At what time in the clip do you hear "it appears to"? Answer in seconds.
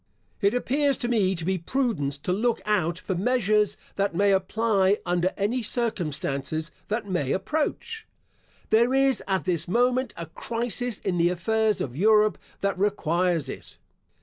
0.41-1.07